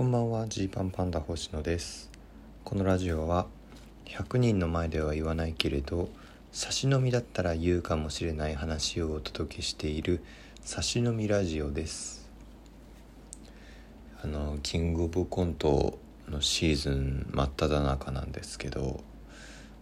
[0.00, 2.10] こんばんはジーパンパンダ星野です。
[2.64, 3.46] このラジオは
[4.06, 6.08] 100人の前では言わないけれど
[6.52, 10.24] 差し飲みだったら言うかもしれない話をお届けしている
[10.62, 12.30] 差し飲みラジオです。
[14.24, 15.98] あのキングオブコント
[16.30, 19.02] のシーズン真っ只中なんですけど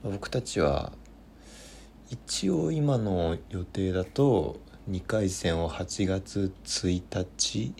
[0.02, 0.90] 僕たちは
[2.10, 4.58] 一応今の予定だと
[4.90, 7.72] 2回戦を8月1日、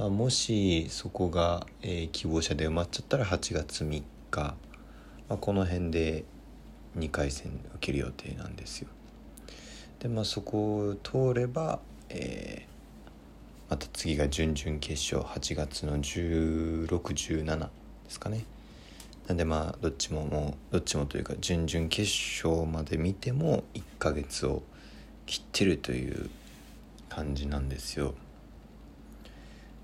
[0.00, 4.56] まあ、もしそこが、えー、希望者で埋まっちゃったら8月3日、ま
[5.28, 6.24] あ、この辺で
[6.96, 8.88] 2回戦受ける予定なんですよ。
[9.98, 17.66] でまあそこを通れば、えー、また次が準々決勝8月の1617で
[18.08, 18.46] すかね。
[19.26, 22.10] なんでまあどっちももうどっちもというか準々決
[22.42, 24.62] 勝まで見ても1ヶ月を
[25.26, 26.30] 切ってるという
[27.10, 28.14] 感じなんですよ。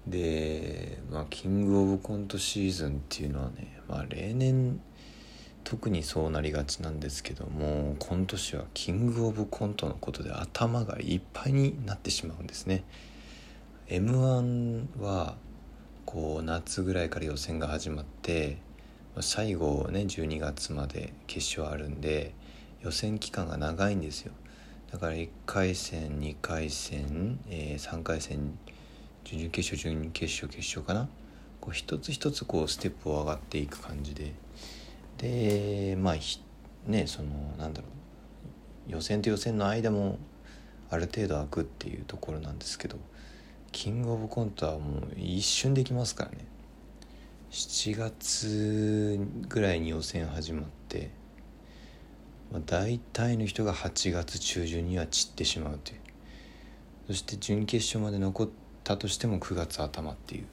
[0.07, 4.81] で、まあ、キングオブコントシーズンっていうのはね、まあ、例年
[5.65, 12.85] 特にそうなりがちなんですけども今年はキングオブコントのことで頭がいっぱいになってしまうんですね。
[13.89, 15.37] m 1は
[16.05, 18.59] こう夏ぐらいから予選が始まって
[19.21, 22.33] 最後ね12月まで決勝あるんで
[22.83, 24.33] 予選期間が長いんですよ
[24.93, 28.59] だから1回戦2回戦、えー、3回戦
[29.27, 31.09] 準々決勝準決勝決勝かな？
[31.61, 34.33] こう一つ一つこうステップを上がっていく感じで。
[35.19, 36.15] でまあ
[36.89, 37.89] ねそのなんだろ
[38.89, 38.93] う。
[38.93, 40.21] 予選と予選の間も
[40.91, 42.99] ある程度空くっていうところなんですけど
[43.73, 46.47] キングオブコントはもう一瞬できますからね。
[47.51, 51.11] 7月ぐらいに予選始まって、
[52.53, 55.99] まあ、大体の人が8月中旬には散ってしまうという。
[57.09, 60.45] そして準決勝まで残ってたとしても9月頭っていう。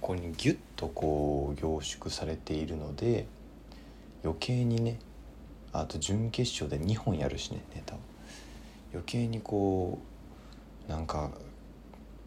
[0.00, 3.26] ここにギュッとこう凝縮されているので
[4.22, 4.98] 余計にね
[5.72, 7.98] あと準決勝で2本やるしねネタを。
[8.92, 9.98] 余計にこ
[10.86, 11.30] うなんか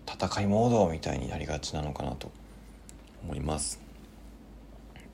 [0.07, 2.31] 戦いモードみたいになりがちなのかなと
[3.23, 3.79] 思います。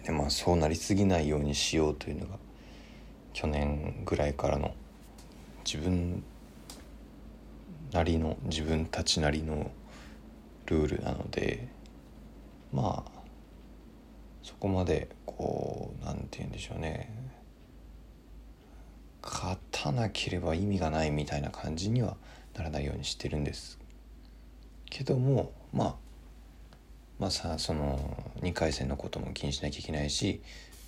[0.04, 2.38] でまあそうなりすぎないようにしようというのが
[3.32, 4.74] 去年ぐらいからの
[5.64, 6.24] 自分
[7.94, 9.72] なりの自分たちなりの
[10.66, 11.68] ルールなので
[12.72, 13.12] まあ
[14.42, 17.10] そこまでこう何て言うんでしょうね。
[19.22, 22.18] 勝たなければ意味がないみたいな感じには
[22.56, 23.80] ならないようにしてるんです。
[24.90, 25.96] けどもまあ
[27.20, 30.42] まあさその2回戦のことも気にしなきゃいけないし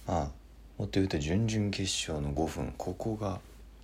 [0.05, 0.31] まあ
[0.77, 3.39] もっと言うと準々決勝の5分ここが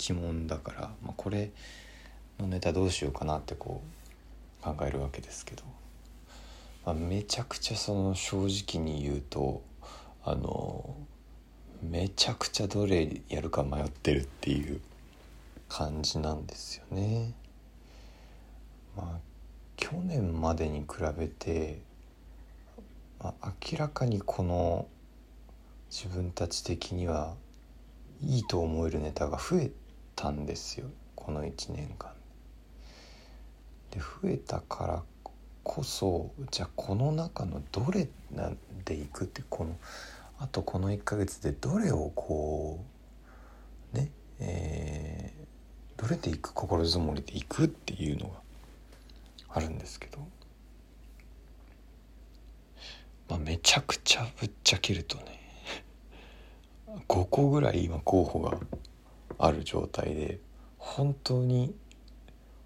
[0.10, 1.52] 鬼門だから、まあ、これ
[2.40, 3.82] のネタどうしようかなってこ
[4.62, 5.64] う考えるわけですけど、
[6.86, 8.48] まあ、めちゃくちゃその正
[8.78, 9.62] 直に言うと
[10.24, 10.96] あの
[11.82, 14.82] めちゃくちゃどれやるか迷ってるっていう
[15.68, 17.34] 感じなんですよね。
[18.96, 19.20] まあ
[19.78, 20.88] 去年までに比
[21.18, 21.80] べて
[23.24, 24.88] まあ、明らかにこの
[25.92, 27.36] 自分たち的には
[28.20, 29.72] いいと思えるネタが増え
[30.16, 30.88] たんですよ。
[31.16, 32.12] この1年間
[33.92, 35.04] で増えたから
[35.64, 38.08] こそじゃあこの中のどれ
[38.86, 39.78] でいくってこの
[40.40, 42.84] あとこの1ヶ月でどれをこ
[43.94, 44.10] うね
[44.40, 48.36] えー、どれでいく心づもりでいくっていうのが
[49.50, 50.20] あるんですけど。
[53.32, 55.40] まあ、めちゃくちゃぶっちゃけるとね
[57.08, 58.60] 5個ぐらい今候補が
[59.38, 60.40] ある状態で
[60.78, 61.74] 本当に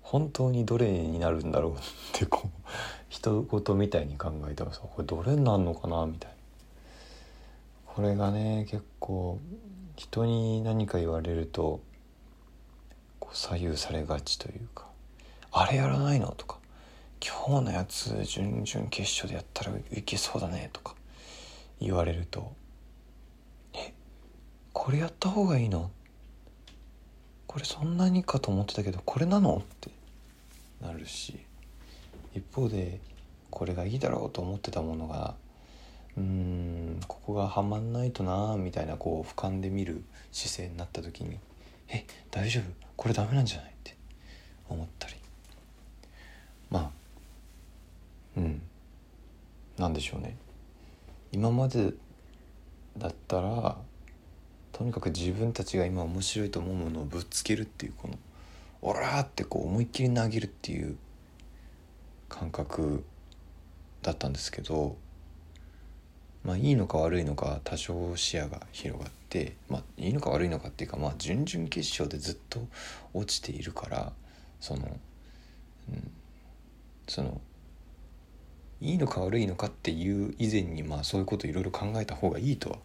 [0.06, 1.78] 本当にどれになるんだろうっ
[2.14, 2.50] てこう
[3.10, 6.36] 人事みたいに考えてますこれどれになるのかなみたいな
[7.88, 9.40] これがね結構
[9.96, 11.82] 人に何か言われると
[13.20, 14.86] こう左右されがちというか
[15.52, 16.60] 「あれやらないの?」とか
[17.20, 20.94] 今日のやつ準々決勝でやったらいけそうだねとか
[21.81, 22.54] 言われると
[23.74, 23.92] え
[24.72, 25.90] これやった方がいいの
[27.56, 29.90] これそんなにかと思ってたけどこれなのって
[30.81, 31.40] なるし
[32.36, 33.00] 一方で
[33.50, 35.36] これがいいだろうと思ってたものが
[36.18, 40.04] うーんここがはまんないとなみたいなこう俯瞰で見る
[40.34, 41.38] 姿勢になった時に
[41.88, 42.63] え大丈夫？
[42.98, 43.69] これダメなんじゃない？
[43.69, 43.96] って
[44.68, 45.16] 思ったり。
[46.69, 46.90] まあ
[48.36, 48.62] うん。
[49.78, 50.36] 何でしょうね。
[51.31, 51.94] 今まで
[52.98, 53.78] だったら
[54.75, 58.19] とにかく自分たちが今面白いと思うものをぶつけるっていうこの
[58.81, 60.98] 「オラ!」ってこう思いっきり投げるっていう
[62.27, 63.06] 感覚
[64.01, 64.98] だったんですけど
[66.44, 72.68] まあいいのか悪いのか多少視野が広がってまあいいのか悪いのかっていうかまあ準々決勝でずっと
[73.13, 74.12] 落ちているから
[74.60, 75.00] その、
[75.89, 76.12] うん、
[77.07, 77.39] その
[78.81, 82.80] いいのか悪いのかっていう以前にまあそういうこといろいろ考えた方がいいとは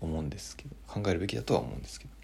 [0.00, 2.16] 思うんですけど考えるべきだとは思うんですけど。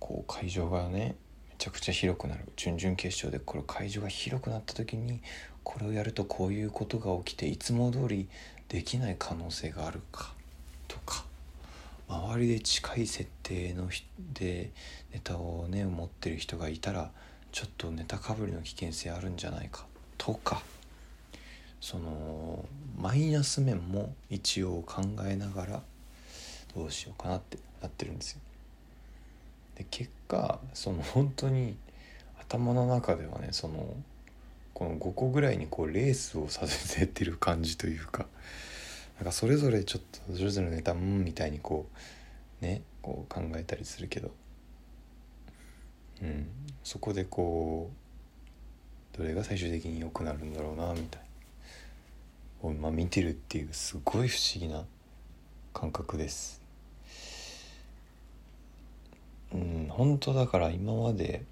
[0.00, 1.14] こう会場がね
[1.50, 2.48] めちゃくちゃ広くなる。
[2.56, 5.20] 準々決勝でこれ会場が広くなった時に
[5.62, 8.28] これをやるとこういうことが起きていつも通り
[8.68, 10.32] できない可能性があるか
[10.88, 11.24] とか
[12.08, 13.88] 周りで近い設定の
[14.32, 14.70] で
[15.12, 17.10] ネタをね持ってる人がいたら
[17.52, 19.86] ちょっとネタかぶりの危険性あるんじゃないか
[20.18, 20.62] とか
[21.80, 22.64] その
[22.98, 25.82] マイナス面も一応考えながら
[26.74, 28.40] どうしようかなってなってるんですよ。
[29.76, 31.76] で結果その本当に
[32.38, 33.94] 頭の中ではねその
[34.74, 38.26] この5個ぐらいにこうレースをさせててる感じというか
[39.16, 41.86] なんかそれぞれちょっとそれぞれのネタうんみたいにこ
[42.60, 44.30] うねこう考えたりするけど
[46.22, 46.48] うん
[46.82, 47.90] そこでこ
[49.14, 51.22] うどれが最終的に良くなるんだろうなみたい
[52.62, 54.84] を、まあ、見てるっていうすごい不思議な
[55.72, 56.60] 感覚です。
[59.52, 61.44] うん、本当だから今まで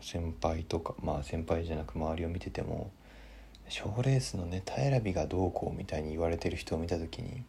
[0.00, 2.92] 先輩とかまあ先輩じゃなく周りを見てても
[3.68, 7.42] 賞レースのネタ選びがどうこうみたいに言われてる人を見た時に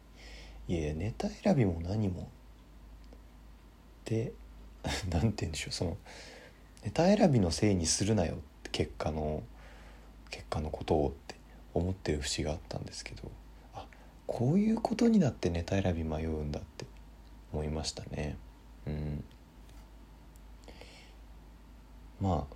[0.66, 2.28] いやネタ選びも何も。
[4.04, 4.32] で
[5.12, 5.96] 何て言うんでしょうその
[6.82, 9.44] ネタ選びのせいにするなよって結果の
[10.28, 11.36] 結果のことをって
[11.72, 13.30] 思ってる節があったんですけど
[13.74, 13.86] あ
[14.26, 16.84] こういうことになってネタ選び迷うんだって
[17.52, 18.36] 思いましたね
[18.88, 19.24] うん
[22.20, 22.46] ま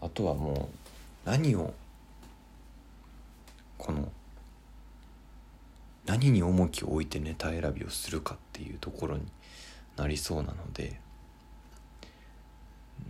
[0.00, 0.68] ああとはも
[1.26, 1.74] う何を
[3.76, 4.10] この
[6.06, 9.22] 何に重きを置いてネタ選びをするかっていうところに
[9.96, 11.00] なりそうなので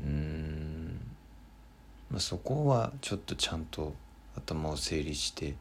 [0.04, 1.00] うん、
[2.10, 3.94] まあ、そこはちょっとちゃんと
[4.36, 5.54] 頭を整理して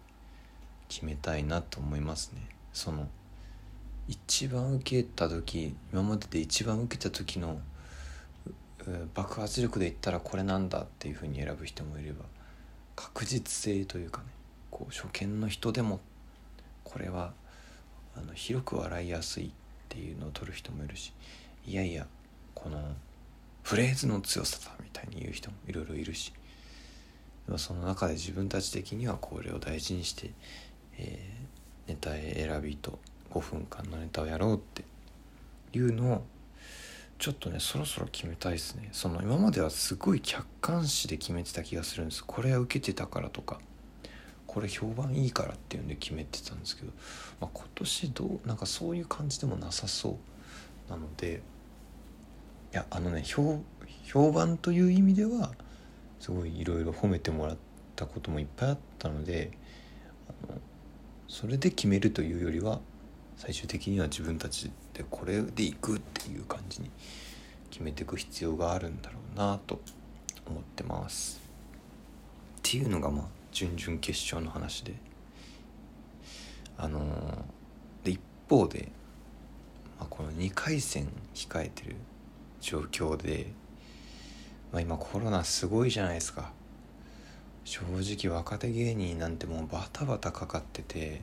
[0.89, 2.41] 決めたいなと思いますね。
[2.73, 3.07] その
[4.07, 7.59] 一番受けた時今までで一番受けた時の
[9.13, 12.25] 爆発力で言ったらこれなんだっていうふうに選ぶ人もいれば
[12.95, 14.27] 確実性というかね
[14.71, 15.99] こう初見の人でも
[16.83, 17.33] これは
[18.15, 19.49] あの広く笑いやすいっ
[19.89, 21.13] ていうのを取る人もいるし
[21.65, 22.07] いやいや
[22.55, 22.79] この
[23.63, 26.31] フレーズの強さだみたいに言う人もいろいろいるし
[27.57, 30.31] その中で自分たち的にはこれを大事にして、
[30.97, 32.99] えー、ネタ選びと
[33.31, 34.83] 5分間のネタをやろうって
[35.73, 36.23] いうのを
[37.19, 38.89] ちょっとねそろそろ決めたいですね。
[38.91, 42.23] その今まではすごい客観視で決めてた気がするんです。
[42.23, 43.59] これは受けてたからとか
[44.45, 46.91] これ評判いいからっていうんで決めてたんですけど、
[47.41, 50.91] まあ、今年どうなんかそういう感じでもなさそう。
[50.91, 51.41] なので
[52.73, 55.53] いやあのね評判という意味では
[56.19, 57.57] すごいいろいろ褒めてもらっ
[57.95, 59.51] たこともいっぱいあったので
[60.49, 60.59] あの
[61.27, 62.79] それで決めるというよりは
[63.35, 66.89] 最終的には自分たちでこれでいくっていう感じに
[67.69, 69.79] 決めていく必要があるんだろうなと
[70.47, 71.39] 思ってます。
[72.57, 74.93] っていうのがまあ準々決勝の話で
[76.77, 78.91] あのー、で一方で、
[79.99, 81.95] まあ、この2回戦控えてる
[82.59, 83.51] 状況で
[84.71, 86.51] まあ、今コロナすごいじゃないですか
[87.63, 91.21] 正直若手芸人なんてもうバタバタかかってて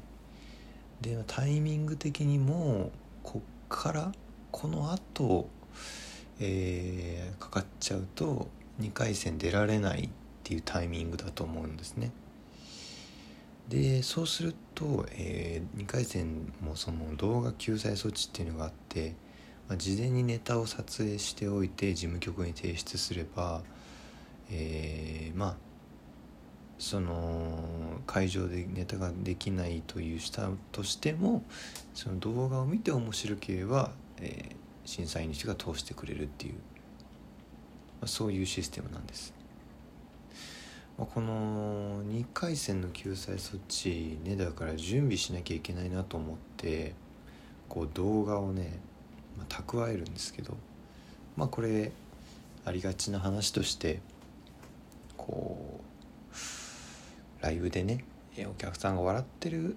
[1.00, 4.12] でタイミング的にもうこっから
[4.50, 5.49] このあと、
[6.40, 8.49] えー、かかっちゃうと
[8.81, 10.09] 2回戦出られないっ
[10.43, 12.12] ていうタイミングだと思うんですね。
[13.69, 19.14] でそうすると、えー、2回戦もその動画救済措置っていうのがあって
[19.69, 23.62] まあ、事前にネタを撮影しておいて事務局に提出すれば、
[24.50, 25.57] えー、まあ
[26.78, 31.43] その会場でネタができないというしたとしても
[31.95, 34.54] その動画を見て面白ければ、えー、
[34.85, 36.59] 審査員の人が通してくれるっていう、ま
[38.04, 39.33] あ、そういうシステムなんです。
[40.99, 46.95] まあ、この2回戦の救済措置ねだから準備しなきゃいけないなと思って
[47.69, 48.78] こう動画をね
[49.37, 50.57] まあ、蓄えるんですけど
[51.37, 51.93] まあこれ
[52.64, 54.00] ありがちな話として
[55.16, 55.93] こう
[57.44, 58.02] ライブでね
[58.50, 59.76] お客さんが笑ってる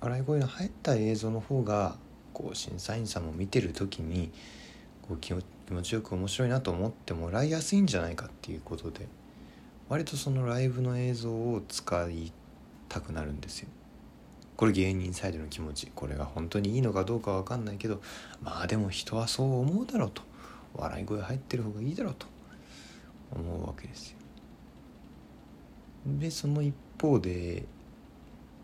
[0.00, 1.96] 笑い声の入った映像の方が
[2.32, 4.32] こう審査員さんも見てる時に
[5.06, 5.42] こう気持
[5.82, 9.06] ちよく面白いなと思ってもらいやすいんじゃないかっていうことで
[9.90, 12.32] 割とそのライブの映像を使い
[12.88, 13.68] たくなるんですよ。
[14.56, 18.00] これ芸人サイドの気持ちこれが本当にいいのかどうかは分かんないけど
[18.42, 20.22] まあでも人はそう思うだろうと。
[20.74, 22.26] 笑い声入ってる方がいいだろうと
[23.34, 24.16] 思うわけですよ。
[26.06, 27.64] でその一方で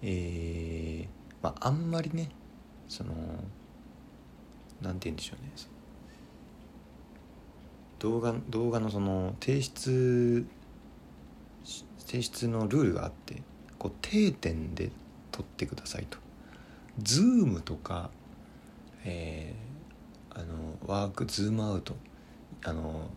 [0.02, 1.06] えー、
[1.42, 2.28] まああんまりね
[2.88, 3.14] その
[4.80, 5.52] なんて言うんでしょうね
[8.00, 10.44] 動画動画のその提出
[11.99, 13.42] 提出のルールがあって
[13.78, 14.90] こう定点で
[15.30, 16.18] 撮ってくださいと。
[17.00, 18.11] ズームとか、
[19.04, 21.96] えー、あのワークズームアウト
[22.64, 23.08] あの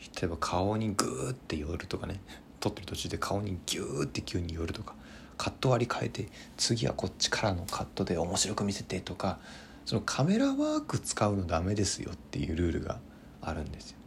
[0.00, 2.20] 例えば顔にグーって寄るとかね
[2.62, 4.94] 撮ってる途中で顔にギューって急に寄るとか
[5.36, 9.40] カット割り変えて次はこっちからのカットで面白く見せてとか
[9.84, 13.00] そのカメラワーク使うのダメですよっていうルールが
[13.40, 13.98] あるんですよ。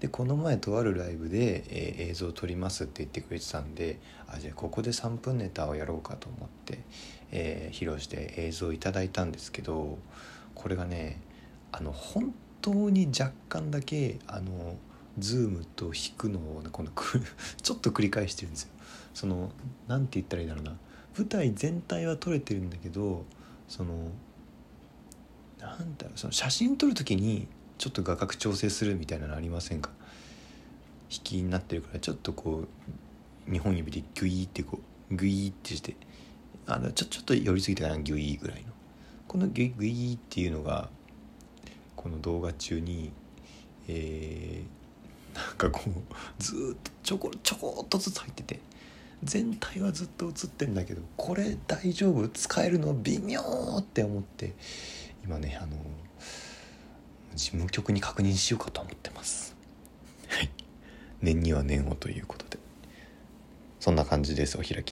[0.00, 6.80] でこの前とあるライブで、えー、映像を撮りますって言ってくれてたんであじゃあここで3分ネタをやろうかと思って、
[7.32, 9.98] えー、披露して映像をいただいたんですけど
[10.54, 11.22] これがね
[11.72, 14.76] あの本当に若干だけあの
[15.18, 16.90] ズームと引くのをこの
[17.62, 18.70] ちょっと繰り返してるんですよ。
[19.12, 19.52] その
[19.86, 20.76] 何て言ったらいいだろうな。
[21.16, 23.24] 舞台全体は撮れてるんだけど
[23.68, 24.10] その
[25.60, 27.46] なんだろうその写真撮る時に
[27.78, 29.90] ちょっと画角調整するみたいなのありませんか？
[31.10, 32.64] 引きになってるからちょっとこ
[33.46, 34.80] う2本指でギュイーってこ
[35.10, 35.96] うグイーってして
[36.66, 37.98] あのちょちょっと寄りすぎたかな？
[37.98, 38.72] ギュイーぐらいの。
[39.28, 40.88] このギュイグイーっていうのが
[41.94, 43.12] この動画中に
[43.88, 44.83] えー、
[45.34, 48.60] なんかこうずっとちょこちょこっとずつ入ってて
[49.22, 53.40] 全体はずっと映ってんだけどこれ大丈夫使えるの微妙
[53.78, 54.54] って思って
[55.24, 55.76] 今ねあの
[57.34, 59.56] 事務局に確認しようかと思ってます。
[60.28, 60.50] はい。
[61.20, 62.58] 念には念をということで。
[63.80, 64.82] そんな感じですお開き。